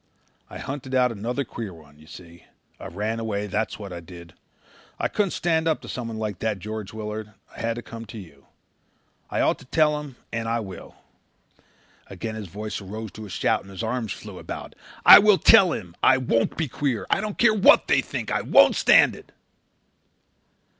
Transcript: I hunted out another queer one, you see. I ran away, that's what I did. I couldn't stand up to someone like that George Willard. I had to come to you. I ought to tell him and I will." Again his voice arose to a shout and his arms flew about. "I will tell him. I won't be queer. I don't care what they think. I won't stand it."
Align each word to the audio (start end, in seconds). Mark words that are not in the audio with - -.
I 0.49 0.57
hunted 0.57 0.95
out 0.95 1.11
another 1.11 1.43
queer 1.43 1.71
one, 1.75 1.99
you 1.99 2.07
see. 2.07 2.45
I 2.79 2.87
ran 2.87 3.19
away, 3.19 3.45
that's 3.45 3.77
what 3.77 3.93
I 3.93 3.99
did. 3.99 4.33
I 4.97 5.07
couldn't 5.07 5.29
stand 5.29 5.67
up 5.67 5.79
to 5.81 5.87
someone 5.87 6.17
like 6.17 6.39
that 6.39 6.57
George 6.57 6.91
Willard. 6.91 7.33
I 7.55 7.59
had 7.59 7.75
to 7.75 7.83
come 7.83 8.05
to 8.05 8.17
you. 8.17 8.47
I 9.29 9.41
ought 9.41 9.59
to 9.59 9.65
tell 9.65 9.99
him 10.01 10.15
and 10.33 10.49
I 10.49 10.59
will." 10.59 10.95
Again 12.07 12.33
his 12.33 12.47
voice 12.47 12.81
arose 12.81 13.11
to 13.11 13.27
a 13.27 13.29
shout 13.29 13.61
and 13.61 13.69
his 13.69 13.83
arms 13.83 14.11
flew 14.11 14.39
about. 14.39 14.73
"I 15.05 15.19
will 15.19 15.37
tell 15.37 15.71
him. 15.71 15.95
I 16.01 16.17
won't 16.17 16.57
be 16.57 16.67
queer. 16.67 17.05
I 17.11 17.21
don't 17.21 17.37
care 17.37 17.53
what 17.53 17.87
they 17.87 18.01
think. 18.01 18.31
I 18.31 18.41
won't 18.41 18.75
stand 18.75 19.15
it." 19.15 19.31